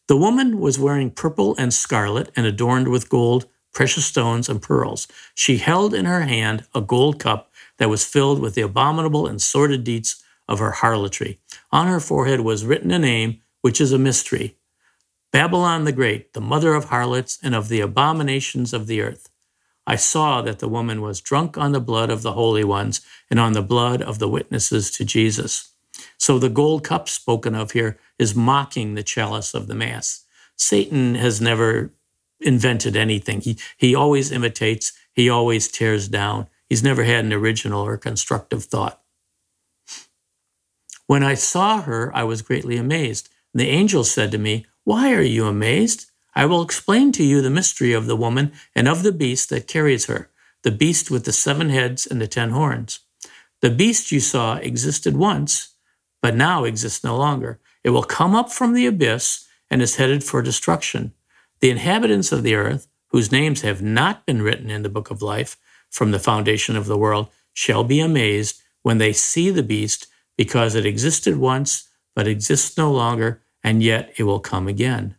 [0.08, 5.08] The woman was wearing purple and scarlet and adorned with gold, precious stones, and pearls.
[5.36, 9.42] She held in her hand a gold cup that was filled with the abominable and
[9.42, 11.40] sordid deeds of her harlotry.
[11.72, 14.58] On her forehead was written a name, which is a mystery
[15.32, 19.30] Babylon the Great, the mother of harlots and of the abominations of the earth.
[19.86, 23.40] I saw that the woman was drunk on the blood of the holy ones and
[23.40, 25.72] on the blood of the witnesses to Jesus.
[26.18, 30.26] So the gold cup spoken of here is mocking the chalice of the Mass.
[30.56, 31.94] Satan has never
[32.42, 33.42] invented anything.
[33.42, 36.48] He, he always imitates, he always tears down.
[36.70, 39.02] He's never had an original or constructive thought.
[41.10, 43.30] When I saw her, I was greatly amazed.
[43.52, 46.06] The angel said to me, Why are you amazed?
[46.36, 49.66] I will explain to you the mystery of the woman and of the beast that
[49.68, 50.30] carries her,
[50.62, 53.00] the beast with the seven heads and the ten horns.
[53.62, 55.74] The beast you saw existed once,
[56.22, 57.60] but now exists no longer.
[57.84, 61.14] It will come up from the abyss and is headed for destruction.
[61.60, 65.24] The inhabitants of the earth, whose names have not been written in the book of
[65.24, 65.58] life
[65.90, 70.06] from the foundation of the world, shall be amazed when they see the beast,
[70.40, 75.14] because it existed once, but exists no longer, and yet it will come again.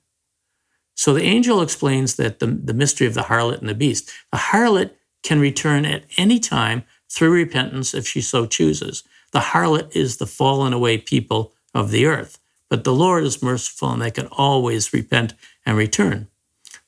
[0.95, 4.11] So the angel explains that the, the mystery of the harlot and the beast.
[4.33, 9.05] The harlot can return at any time through repentance if she so chooses.
[9.33, 12.39] The harlot is the fallen away people of the earth,
[12.71, 15.35] but the Lord is merciful and they can always repent
[15.67, 16.29] and return.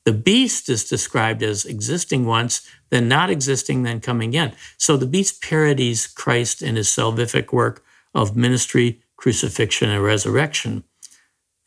[0.04, 4.54] The beast is described as existing once, then not existing, then coming again.
[4.78, 7.84] So the beast parodies Christ in his salvific work
[8.14, 10.84] of ministry, crucifixion, and resurrection.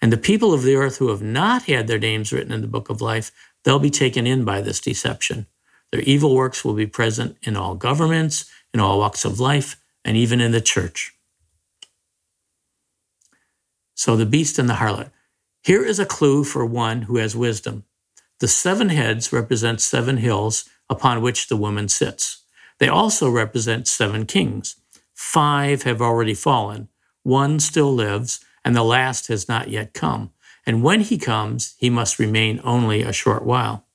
[0.01, 2.67] And the people of the earth who have not had their names written in the
[2.67, 3.31] book of life,
[3.63, 5.47] they'll be taken in by this deception.
[5.91, 10.17] Their evil works will be present in all governments, in all walks of life, and
[10.17, 11.13] even in the church.
[13.95, 15.11] So the beast and the harlot.
[15.63, 17.85] Here is a clue for one who has wisdom.
[18.39, 22.43] The seven heads represent seven hills upon which the woman sits.
[22.79, 24.75] They also represent seven kings.
[25.15, 26.89] Five have already fallen,
[27.23, 30.31] one still lives, and the last has not yet come.
[30.65, 33.85] And when he comes, he must remain only a short while.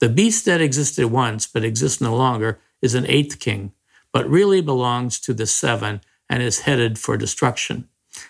[0.00, 3.72] The beast that existed once but exists no longer is an eighth king,
[4.12, 7.88] but really belongs to the seven and is headed for destruction.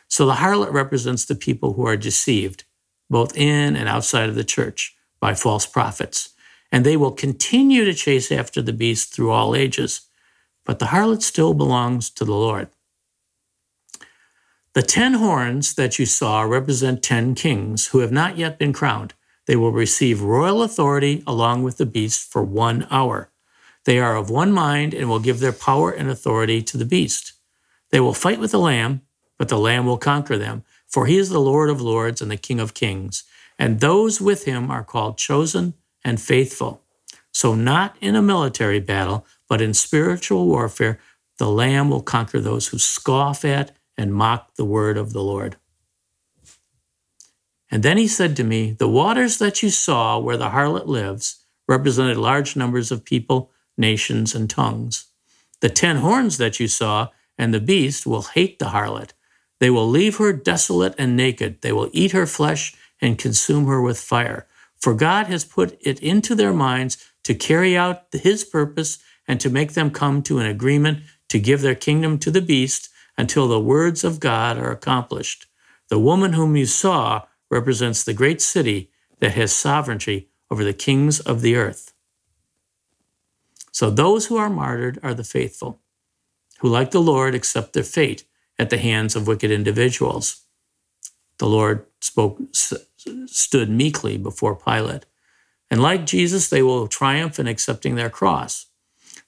[0.08, 2.64] So the harlot represents the people who are deceived,
[3.08, 6.30] both in and outside of the church, by false prophets.
[6.70, 10.02] And they will continue to chase after the beast through all ages.
[10.68, 12.68] But the harlot still belongs to the Lord.
[14.74, 19.14] The ten horns that you saw represent ten kings who have not yet been crowned.
[19.46, 23.30] They will receive royal authority along with the beast for one hour.
[23.86, 27.32] They are of one mind and will give their power and authority to the beast.
[27.88, 29.00] They will fight with the Lamb,
[29.38, 32.36] but the Lamb will conquer them, for he is the Lord of lords and the
[32.36, 33.24] King of kings.
[33.58, 35.72] And those with him are called chosen
[36.04, 36.82] and faithful.
[37.32, 41.00] So, not in a military battle, but in spiritual warfare,
[41.38, 45.56] the Lamb will conquer those who scoff at and mock the word of the Lord.
[47.70, 51.44] And then he said to me, The waters that you saw where the harlot lives
[51.66, 55.06] represented large numbers of people, nations, and tongues.
[55.60, 59.12] The ten horns that you saw and the beast will hate the harlot.
[59.60, 61.62] They will leave her desolate and naked.
[61.62, 64.46] They will eat her flesh and consume her with fire.
[64.80, 69.50] For God has put it into their minds to carry out his purpose and to
[69.50, 72.88] make them come to an agreement to give their kingdom to the beast
[73.18, 75.46] until the words of God are accomplished.
[75.88, 81.20] The woman whom you saw represents the great city that has sovereignty over the kings
[81.20, 81.92] of the earth.
[83.72, 85.80] So those who are martyred are the faithful,
[86.60, 88.24] who, like the Lord, accept their fate
[88.58, 90.44] at the hands of wicked individuals.
[91.38, 95.06] The Lord spoke, stood meekly before Pilate.
[95.70, 98.67] And like Jesus, they will triumph in accepting their cross.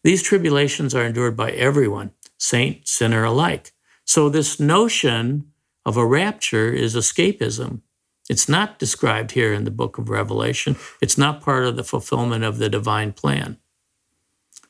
[0.02, 3.72] These tribulations are endured by everyone, saint, sinner alike.
[4.04, 5.50] So, this notion
[5.84, 7.80] of a rapture is escapism.
[8.28, 10.76] It's not described here in the book of Revelation.
[11.00, 13.58] It's not part of the fulfillment of the divine plan.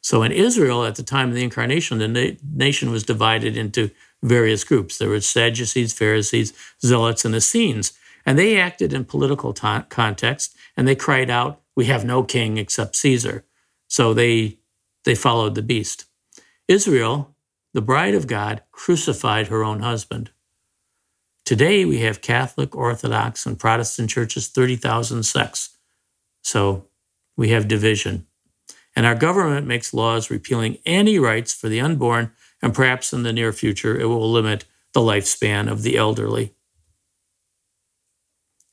[0.00, 3.90] So in Israel, at the time of the incarnation, the na- nation was divided into
[4.22, 4.98] various groups.
[4.98, 7.92] There were Sadducees, Pharisees, Zealots, and Essenes.
[8.24, 12.56] And they acted in political ta- context and they cried out, We have no king
[12.56, 13.44] except Caesar.
[13.88, 14.58] So they,
[15.04, 16.06] they followed the beast.
[16.68, 17.34] Israel,
[17.72, 20.30] the bride of God, crucified her own husband.
[21.44, 25.76] Today, we have Catholic, Orthodox, and Protestant churches, 30,000 sects.
[26.42, 26.86] So
[27.36, 28.26] we have division.
[28.94, 33.32] And our government makes laws repealing any rights for the unborn, and perhaps in the
[33.32, 36.54] near future, it will limit the lifespan of the elderly.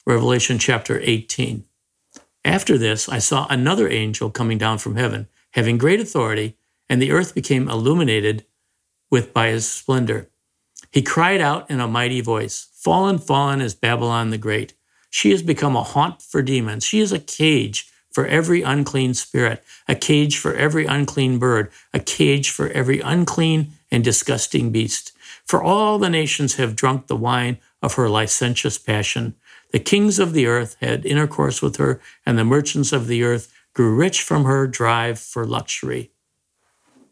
[0.05, 1.65] Revelation chapter 18.
[2.45, 6.57] After this, I saw another angel coming down from heaven, having great authority,
[6.89, 8.45] and the earth became illuminated
[9.09, 10.29] with by his splendor.
[10.91, 14.73] He cried out in a mighty voice Fallen, fallen is Babylon the Great.
[15.09, 16.85] She has become a haunt for demons.
[16.85, 21.99] She is a cage for every unclean spirit, a cage for every unclean bird, a
[21.99, 25.11] cage for every unclean and disgusting beast.
[25.45, 29.35] For all the nations have drunk the wine of her licentious passion.
[29.71, 33.53] The kings of the earth had intercourse with her, and the merchants of the earth
[33.77, 36.09] grew rich from her drive for luxury.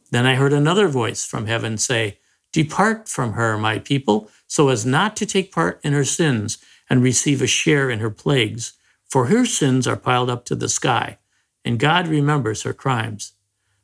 [0.09, 2.17] Then I heard another voice from heaven say,
[2.51, 6.57] Depart from her, my people, so as not to take part in her sins
[6.89, 8.73] and receive a share in her plagues,
[9.07, 11.19] for her sins are piled up to the sky,
[11.63, 13.33] and God remembers her crimes.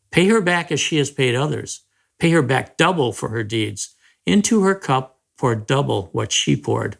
[0.09, 1.81] Pay her back as she has paid others.
[2.17, 3.93] Pay her back double for her deeds.
[4.25, 6.97] Into her cup pour double what she poured.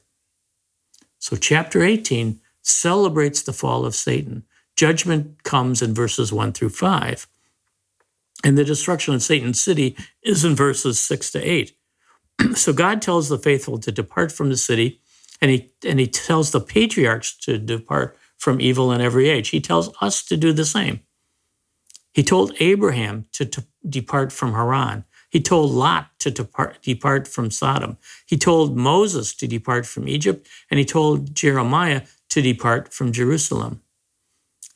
[1.17, 4.43] So, chapter 18 celebrates the fall of Satan.
[4.81, 7.27] Judgment comes in verses 1 through 5.
[8.43, 11.77] And the destruction of Satan's city is in verses 6 to 8.
[12.55, 14.99] so, God tells the faithful to depart from the city,
[15.39, 19.49] and he, and he tells the patriarchs to depart from evil in every age.
[19.49, 21.01] He tells us to do the same.
[22.15, 25.05] He told Abraham to, to depart from Haran.
[25.29, 27.99] He told Lot to depart, depart from Sodom.
[28.25, 33.83] He told Moses to depart from Egypt, and he told Jeremiah to depart from Jerusalem.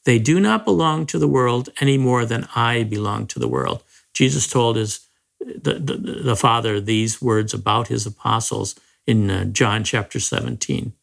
[0.06, 3.84] They do not belong to the world any more than I belong to the world.
[4.14, 5.02] Jesus told his
[5.40, 8.76] the, the, the Father these words about his apostles
[9.06, 10.94] in uh, John chapter 17.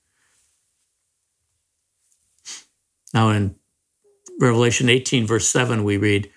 [3.14, 3.54] Now in
[4.40, 6.30] Revelation 18, verse 7, we read,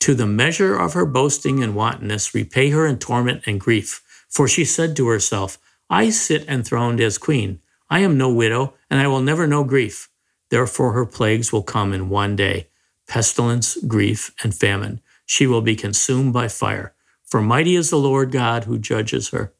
[0.00, 4.02] To the measure of her boasting and wantonness, repay her in torment and grief.
[4.28, 5.56] For she said to herself,
[5.88, 7.60] I sit enthroned as queen.
[7.88, 10.10] I am no widow, and I will never know grief.
[10.48, 12.68] Therefore, her plagues will come in one day
[13.08, 15.00] pestilence, grief, and famine.
[15.24, 16.94] She will be consumed by fire.
[17.24, 19.52] For mighty is the Lord God who judges her.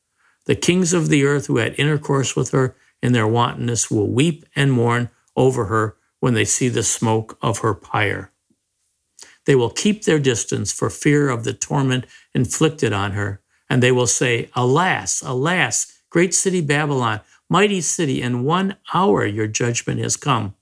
[0.46, 4.44] The kings of the earth who had intercourse with her in their wantonness will weep
[4.54, 8.30] and mourn over her when they see the smoke of her pyre.
[9.44, 13.92] They will keep their distance for fear of the torment inflicted on her, and they
[13.92, 20.16] will say, Alas, alas, great city Babylon, mighty city, in one hour your judgment has
[20.16, 20.54] come.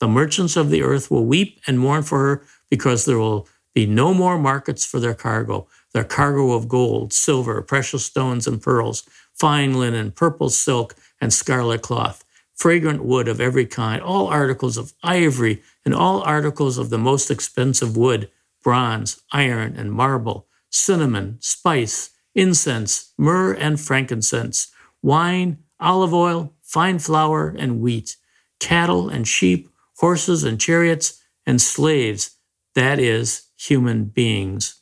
[0.00, 3.86] The merchants of the earth will weep and mourn for her because there will be
[3.86, 9.08] no more markets for their cargo, their cargo of gold, silver, precious stones, and pearls,
[9.32, 12.24] fine linen, purple silk, and scarlet cloth
[12.56, 17.30] fragrant wood of every kind, all articles of ivory, and all articles of the most
[17.30, 18.30] expensive wood,
[18.64, 24.68] bronze, iron, and marble, cinnamon, spice, incense, myrrh, and frankincense,
[25.02, 28.16] wine, olive oil, fine flour, and wheat,
[28.58, 29.68] cattle and sheep,
[29.98, 32.36] horses and chariots, and slaves,
[32.74, 34.80] that is, human beings.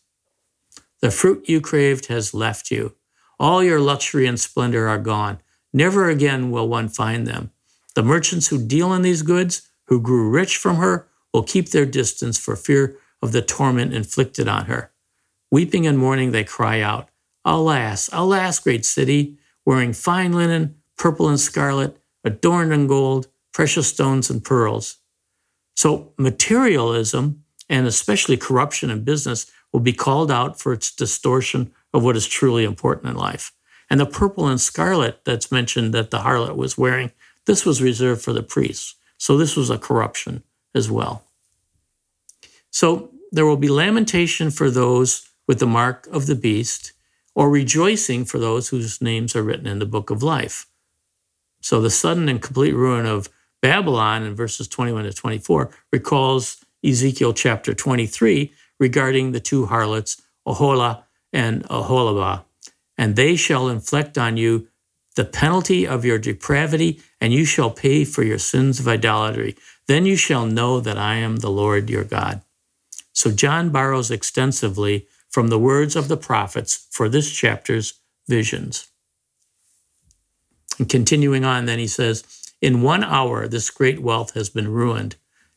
[1.00, 2.94] The fruit you craved has left you.
[3.38, 5.40] All your luxury and splendor are gone.
[5.72, 7.50] Never again will one find them.
[7.94, 11.86] The merchants who deal in these goods, who grew rich from her, will keep their
[11.86, 14.92] distance for fear of the torment inflicted on her.
[15.50, 17.08] Weeping and mourning, they cry out,
[17.44, 19.36] Alas, alas, great city,
[19.66, 24.96] wearing fine linen, purple and scarlet, adorned in gold, precious stones and pearls.
[25.74, 32.04] So, materialism, and especially corruption in business, will be called out for its distortion of
[32.04, 33.52] what is truly important in life.
[33.90, 37.12] And the purple and scarlet that's mentioned that the harlot was wearing
[37.46, 38.94] this was reserved for the priests.
[39.18, 40.42] So this was a corruption
[40.74, 41.24] as well.
[42.70, 46.92] So there will be lamentation for those with the mark of the beast,
[47.34, 50.66] or rejoicing for those whose names are written in the book of life.
[51.60, 53.28] So the sudden and complete ruin of
[53.64, 61.04] Babylon in verses 21 to 24 recalls Ezekiel chapter 23 regarding the two harlots, Oholah
[61.32, 62.44] and Oholibah.
[62.98, 64.68] And they shall inflict on you
[65.16, 69.56] the penalty of your depravity, and you shall pay for your sins of idolatry.
[69.88, 72.42] Then you shall know that I am the Lord your God.
[73.14, 77.94] So John borrows extensively from the words of the prophets for this chapter's
[78.28, 78.88] visions.
[80.78, 85.16] And continuing on, then he says, In one hour this great wealth has been ruined.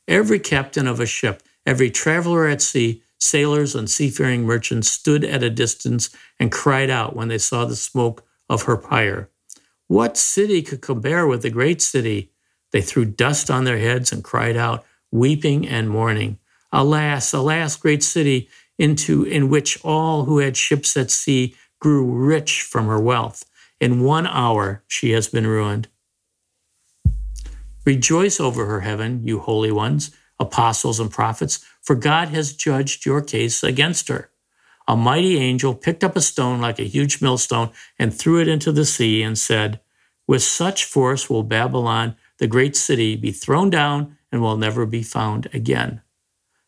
[0.09, 5.41] Every captain of a ship, every traveler at sea, sailors and seafaring merchants stood at
[5.41, 9.29] a distance and cried out when they saw the smoke of her pyre.
[9.87, 12.33] What city could compare with the great city?
[12.73, 16.39] They threw dust on their heads and cried out, weeping and mourning.
[16.73, 22.63] Alas, alas, great city, into in which all who had ships at sea grew rich
[22.63, 23.45] from her wealth.
[23.79, 25.87] In one hour she has been ruined.
[27.87, 33.23] Rejoice over her, heaven, you holy ones, apostles and prophets, for God has judged your
[33.23, 34.29] case against her
[34.87, 38.71] a mighty angel picked up a stone like a huge millstone and threw it into
[38.71, 39.81] the sea and said,
[40.27, 45.03] With such force will Babylon, the great city, be thrown down and will never be
[45.03, 46.01] found again.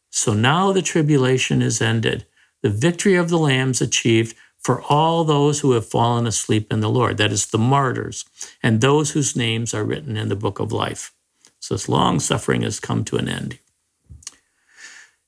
[0.09, 2.25] So now the tribulation is ended,
[2.61, 6.89] the victory of the lambs achieved, for all those who have fallen asleep in the
[6.89, 8.25] Lord, that is, the martyrs,
[8.61, 11.13] and those whose names are written in the book of life.
[11.59, 13.59] So this long suffering has come to an end.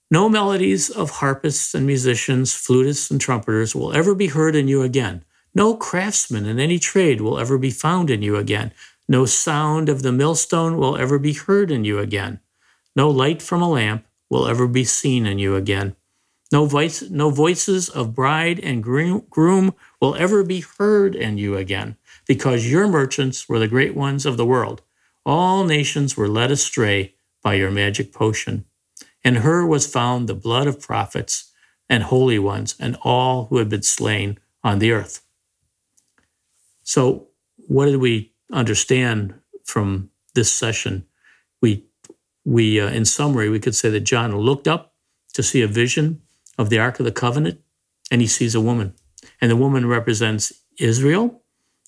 [0.09, 4.82] No melodies of harpists and musicians, flutists and trumpeters will ever be heard in you
[4.82, 5.23] again.
[5.55, 8.73] No craftsman in any trade will ever be found in you again.
[9.07, 12.41] No sound of the millstone will ever be heard in you again.
[12.95, 15.95] No light from a lamp will ever be seen in you again.
[16.52, 21.95] No, voice, no voices of bride and groom will ever be heard in you again,
[22.28, 24.82] because your merchants were the great ones of the world.
[25.26, 28.66] All nations were led astray by your magic potion.
[29.24, 31.52] In her was found the blood of prophets
[31.88, 35.22] and holy ones and all who had been slain on the earth.
[36.84, 41.06] So, what did we understand from this session?
[41.62, 41.86] We,
[42.43, 44.93] we uh, in summary, we could say that John looked up
[45.34, 46.22] to see a vision
[46.62, 47.59] of the Ark of the Covenant,
[48.09, 48.93] and he sees a woman.
[49.41, 51.41] And the woman represents Israel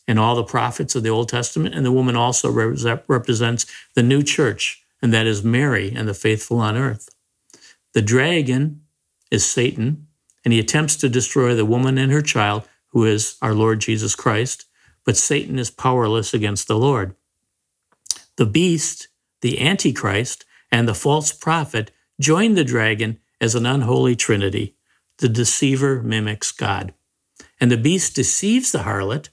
[0.08, 1.76] and all the prophets of the Old Testament.
[1.76, 3.66] And the woman also represents
[3.96, 7.10] the new church, and that is Mary and the faithful on earth.
[7.94, 8.82] The dragon
[9.32, 10.08] is Satan,
[10.44, 14.16] and he attempts to destroy the woman and her child, who is our Lord Jesus
[14.16, 14.66] Christ.
[15.06, 17.16] But Satan is powerless against the Lord.
[18.38, 19.08] The beast,
[19.42, 24.74] the Antichrist, and the false prophet join the dragon as an unholy trinity.
[25.18, 26.94] The deceiver mimics God.
[27.60, 29.30] And the beast deceives the harlot,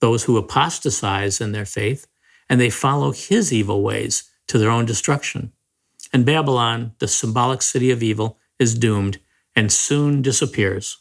[0.00, 2.06] those who apostatize in their faith,
[2.48, 5.52] and they follow his evil ways to their own destruction.
[6.12, 9.18] And Babylon, the symbolic city of evil, is doomed
[9.56, 10.98] and soon disappears.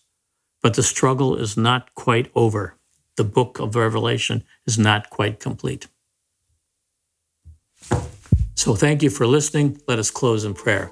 [0.64, 2.76] But the struggle is not quite over.
[3.18, 5.88] The book of Revelation is not quite complete.
[8.56, 9.80] So thank you for listening.
[9.88, 10.92] Let us close in prayer